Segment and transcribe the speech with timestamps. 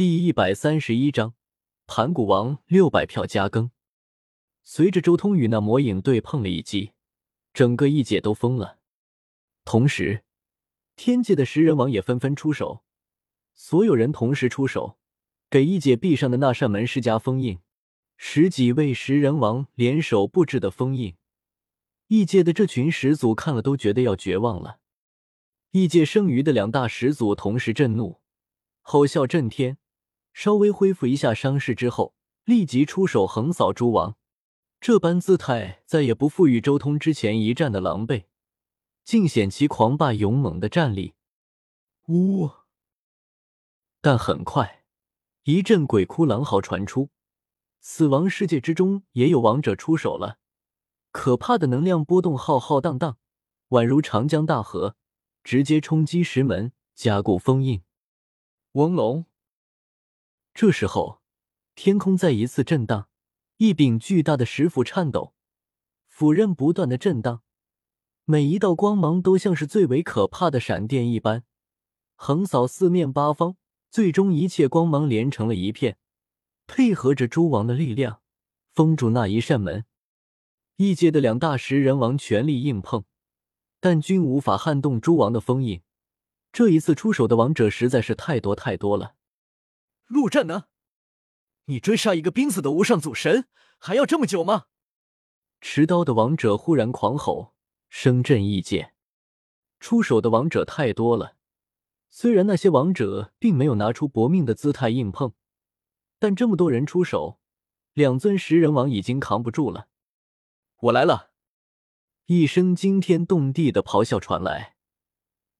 [0.00, 1.34] 第一百三十一章，
[1.86, 3.70] 盘古王六百票加更。
[4.64, 6.92] 随着周通与那魔影对碰了一击，
[7.52, 8.78] 整个异界都疯了。
[9.62, 10.24] 同时，
[10.96, 12.82] 天界的食人王也纷纷出手，
[13.52, 14.96] 所有人同时出手，
[15.50, 17.58] 给异界壁上的那扇门施加封印。
[18.16, 21.14] 十几位食人王联手布置的封印，
[22.06, 24.78] 异界的这群始祖看了都觉得要绝望了。
[25.72, 28.22] 异界剩余的两大始祖同时震怒，
[28.80, 29.76] 吼啸震天，
[30.32, 32.14] 稍微恢复一下伤势之后，
[32.44, 34.16] 立即出手横扫诸王。
[34.80, 38.24] 这般姿态再也不负与周通之前一战的狼狈，
[39.04, 41.14] 尽显其狂霸勇猛的战力。
[42.08, 42.50] 呜！
[44.00, 44.84] 但很快，
[45.42, 47.10] 一阵鬼哭狼嚎传出。
[47.82, 50.38] 死亡世界之中也有王者出手了，
[51.12, 53.18] 可怕的能量波动浩浩荡荡，
[53.70, 54.96] 宛如长江大河，
[55.44, 57.82] 直接冲击石门，加固封印。
[58.72, 59.26] 王龙！
[60.52, 61.20] 这时候，
[61.74, 63.08] 天空再一次震荡，
[63.56, 65.34] 一柄巨大的石斧颤抖，
[66.06, 67.42] 斧刃不断的震荡，
[68.24, 71.44] 每一道光芒都像是最为可怕的闪电一般，
[72.16, 73.56] 横扫四面八方，
[73.90, 75.96] 最终一切光芒连成了一片。
[76.66, 78.20] 配合着诸王的力量，
[78.72, 79.86] 封住那一扇门。
[80.76, 83.04] 异界的两大食人王全力硬碰，
[83.80, 85.82] 但均无法撼动诸王的封印。
[86.52, 89.14] 这一次出手的王者实在是太多太多了。
[90.10, 90.64] 陆战呢？
[91.66, 93.46] 你追杀一个濒死的无上祖神，
[93.78, 94.64] 还要这么久吗？
[95.60, 97.54] 持刀的王者忽然狂吼，
[97.88, 98.92] 声震异界。
[99.78, 101.36] 出手的王者太多了，
[102.08, 105.32] 虽然那些王者并没有拿出搏命的姿态硬碰。
[106.18, 107.38] 但这么多人出手，
[107.92, 109.86] 两尊食人王已经扛不住了。
[110.80, 111.30] 我来了！
[112.26, 114.74] 一声惊天动地的咆哮传来，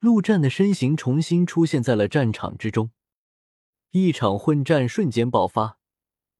[0.00, 2.90] 陆战的身形重新出现在了战场之中。
[3.92, 5.76] 一场混战瞬间爆发，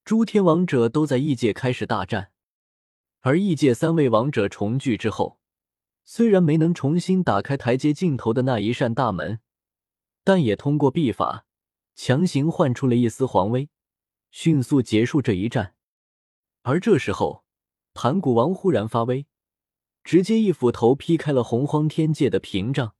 [0.05, 2.31] 诸天王者都在异界开始大战。
[3.19, 5.37] 而异界三位王者重聚之后，
[6.05, 9.41] 虽然没能重新打开台阶尽头的那一扇大门，
[10.23, 11.45] 但也通过秘法
[11.93, 13.69] 强行换出了一丝皇威。
[14.31, 15.75] 迅速结束这一战，
[16.61, 17.43] 而这时候，
[17.93, 19.27] 盘古王忽然发威，
[20.05, 22.95] 直接一斧头劈开了洪荒天界的屏障，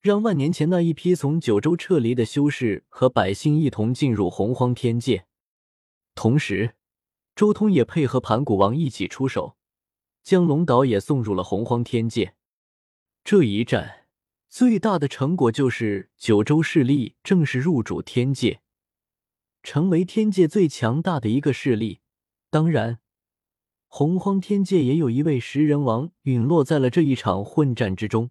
[0.00, 5.26] 让万年前那一批从九州撤离的修士和百姓一同进入洪荒天界。
[6.14, 6.76] 同时，
[7.34, 9.56] 周通也配合盘古王一起出手，
[10.22, 12.34] 将龙岛也送入了洪荒天界。
[13.24, 14.06] 这一战
[14.48, 18.60] 最大的成果就是九州势力正式入主天界。
[19.64, 22.00] 成为天界最强大的一个势力，
[22.48, 23.00] 当然，
[23.88, 28.30] 洪荒天界也有一位食人王陨落在了这一场混战之中。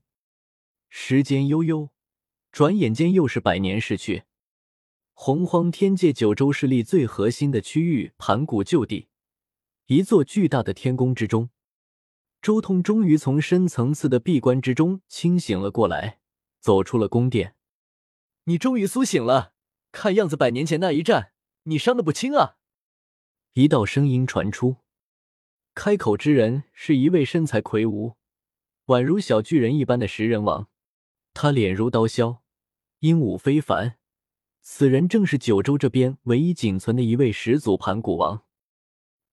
[0.90, 1.90] 时间悠悠，
[2.52, 4.24] 转眼间又是百年逝去。
[5.14, 9.10] 洪荒天界九州势力最核心的区域盘古旧地，
[9.88, 11.50] 一座巨大的天宫之中，
[12.42, 16.20] 周通终于从深层次的闭关之中清醒了过来，
[16.60, 17.56] 走出了宫殿。
[18.44, 19.54] 你终于苏醒了。
[19.92, 21.32] 看样子，百年前那一战，
[21.64, 22.58] 你伤的不轻啊！
[23.54, 24.78] 一道声音传出，
[25.74, 28.16] 开口之人是一位身材魁梧、
[28.88, 30.70] 宛如小巨人一般的食人王，
[31.40, 32.42] 他脸如刀削，
[33.02, 34.00] 英武非凡。
[34.60, 38.42] 此人正是九州这边唯一仅存的一位始祖盘古王。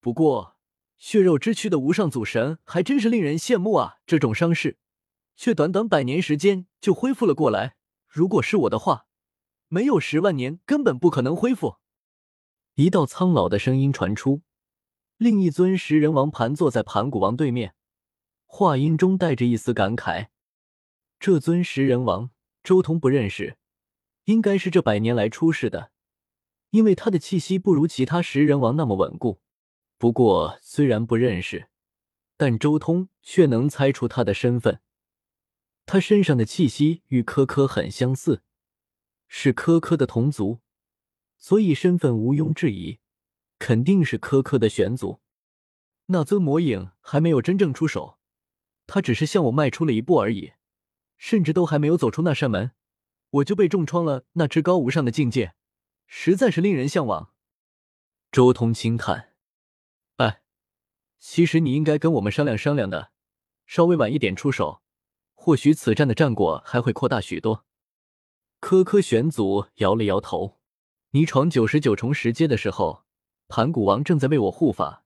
[0.03, 0.59] 不过，
[0.98, 4.00] 血肉之躯的无上祖神还真是令人羡慕啊！
[4.04, 4.76] 这种伤势，
[5.34, 7.76] 却短短百年时间就恢复了过来。
[8.06, 9.06] 如果是我的话，
[9.69, 11.76] 没有十万年，根本不可能恢复。
[12.75, 14.42] 一道苍老的声音传出，
[15.16, 17.75] 另一尊食人王盘坐在盘古王对面，
[18.44, 20.28] 话音中带着一丝感慨。
[21.24, 22.28] 这尊食人王，
[22.62, 23.56] 周通不认识，
[24.24, 25.90] 应该是这百年来出世的，
[26.68, 29.40] 因为他的气息不如其他食人王那么稳固。
[29.96, 31.70] 不过，虽然不认识，
[32.36, 34.82] 但周通却能猜出他的身份。
[35.86, 38.42] 他身上的气息与柯柯很相似。
[39.26, 40.60] 是柯柯的同族，
[41.38, 42.98] 所以身份毋庸置疑，
[43.59, 45.22] 肯定是柯柯的玄祖。
[46.09, 48.18] 那尊魔影还没有真正出手，
[48.86, 50.53] 他只是向我迈出了一步而已，
[51.16, 52.72] 甚至都还没有走出那扇门，
[53.31, 54.25] 我就被重创了。
[54.33, 55.55] 那至高无上的境界，
[56.07, 57.33] 实在是令人向往。
[58.31, 59.34] 周通轻叹
[60.19, 60.43] ：“哎，
[61.19, 63.11] 其实你应该跟我们商量商量的，
[63.66, 64.83] 稍微晚一点出手，
[65.34, 67.65] 或许此战的战果还会扩大许多。”
[68.61, 70.59] 科科玄祖摇了摇头
[71.13, 73.05] ：“你闯九十九重石阶的时候，
[73.47, 75.05] 盘古王正在为我护法，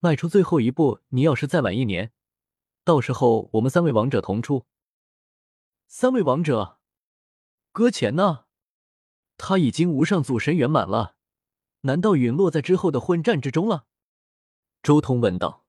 [0.00, 1.00] 迈出最后一步。
[1.10, 2.12] 你要是再晚一年，
[2.84, 4.66] 到时候我们三位王者同出。
[5.92, 6.78] 三位王者，
[7.72, 8.44] 搁浅呢？”
[9.36, 11.16] 他已经无上祖神圆满了，
[11.80, 13.86] 难道陨落在之后的混战之中了？
[14.84, 15.66] 周通问道。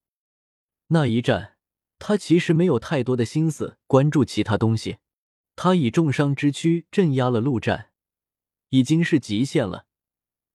[0.90, 1.58] 那一战，
[1.98, 5.00] 他其实没有太多的心思关注其他东西，
[5.56, 7.90] 他以重伤之躯镇压了陆战，
[8.70, 9.88] 已经是极限了。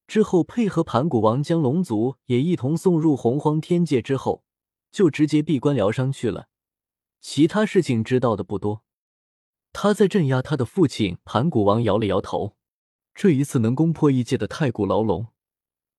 [0.07, 4.45] 之后配合盘古王将龙族也一同送入洪荒天界之后，
[4.93, 6.49] 就直接闭关疗伤去了。
[7.21, 8.86] 其他事情知道的不多。
[9.79, 12.57] 他在镇压他的父亲盘古王，摇了摇头。
[13.15, 15.27] 这一次能攻破异界的太古牢笼，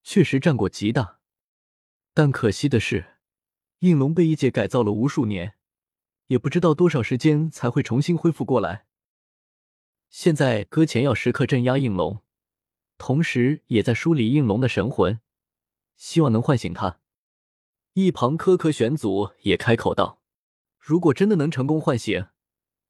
[0.01, 1.19] 确实战果极大。
[2.11, 3.19] 但可惜的是，
[3.81, 5.57] 应龙被异界改造了无数年，
[6.25, 8.87] 也不知道多少时间才会重新恢复过来。
[10.09, 12.23] 现在搁浅要时刻镇压应龙。
[12.97, 15.19] 同时，也在梳理应龙的神魂，
[15.95, 16.99] 希望能唤醒他。
[17.93, 20.23] 一旁科科玄祖也开口道
[20.81, 22.25] ：“如果真的能成功唤醒，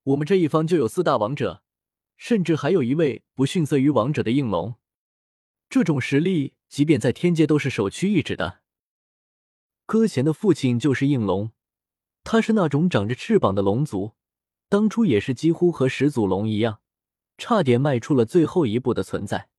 [0.08, 1.64] 我们这一方就有四大王者，
[2.16, 4.76] 甚至还有一位不逊色于王者的应龙。
[5.70, 8.62] 这种实力，即便在天界都是首屈一指的。”
[9.86, 11.52] 歌贤的父亲就是应龙，
[12.24, 14.14] 他是那种长着翅膀的龙族，
[14.70, 16.80] 当初也是几乎和始祖龙一样，
[17.38, 19.50] 差点迈出了最后一步的存在。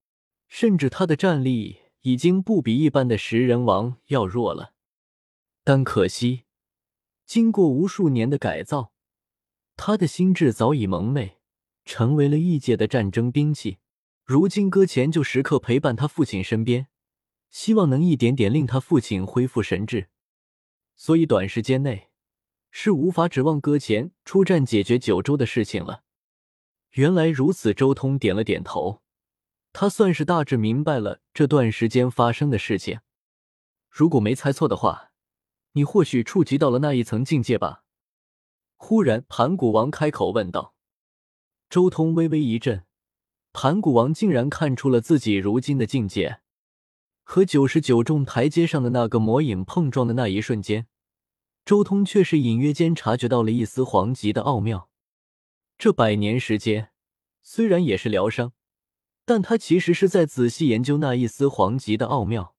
[0.48, 4.72] 甚至他的战力已经不比一般的食人王要弱了，
[5.62, 6.44] 但可惜，
[7.26, 8.92] 经过无数年的改造，
[9.80, 11.38] 他的心智早已蒙昧，
[11.84, 13.78] 成为了异界的战争兵器。
[14.24, 16.88] 如今搁浅就时刻陪伴他父亲身边，
[17.48, 20.08] 希望能一点点令他父亲恢复神智。
[20.96, 22.08] 所以短时间内
[22.72, 26.02] 是无法指望搁浅出战解决九州的事情了。
[26.94, 29.00] 原来如此，周通点了点头。
[29.72, 32.98] 他算是大致明白了这段时间发生的事情。
[33.88, 35.12] 如果没猜错的话，
[35.72, 37.84] 你或许触及到了那一层境界吧？
[38.78, 40.72] 忽然，盘古王开口问道。
[41.68, 42.84] 周通微微一震，
[43.52, 46.40] 盘古王竟然看出了自己如今的境界。
[47.24, 50.86] 和九十九重台阶上的那个魔影碰撞的那一瞬间，
[51.66, 54.88] 周通却是隐约间察觉到了一丝黄极的奥妙。
[55.76, 56.90] 这百年时间，
[57.42, 58.52] 虽然也是疗伤。
[59.26, 62.54] 但他其实是在仔细研究那一丝黄极的奥妙，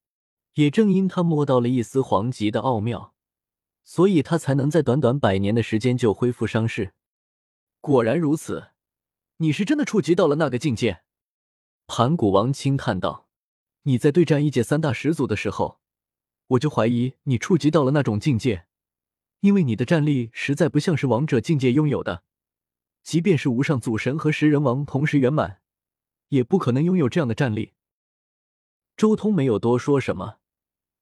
[0.54, 3.16] 也正因他摸到了一丝黄极的奥妙，
[3.90, 6.94] 所以他才能在短短百年的时间就恢复伤势。
[7.82, 8.68] 果然如此，
[9.38, 11.02] 你是真的触及到了那个境界。
[11.88, 13.28] 盘古王轻叹道
[13.90, 15.80] ：“你在对战异界三大始祖的时候，
[16.50, 18.68] 我就怀疑你触及到了那种境界，
[19.40, 22.22] 因为你的战力实在不像是王者境界拥有的，
[23.02, 25.62] 即便是无上祖神和食人王同时圆满。”
[26.30, 27.74] 也不可能拥有这样的战力。
[28.96, 30.39] 周通没有多说什么，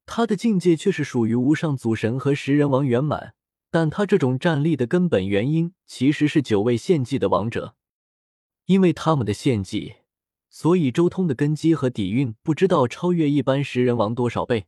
[0.07, 3.36] 他的境界却是属于无上祖神和食人王圆满，
[3.69, 7.75] 但他这种战力的根本原因其实是九位献祭的王者，
[8.65, 9.98] 因为他们的献祭，
[10.50, 14.65] 所以周通的根基和底蕴不知道超越一般食人王多少倍。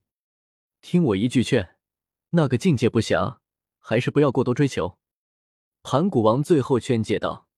[0.81, 1.77] 听我一句劝，
[2.31, 3.41] 那个境界不详，
[3.79, 4.99] 还是不要过多追求。
[5.81, 7.48] 盘古王最后劝诫道。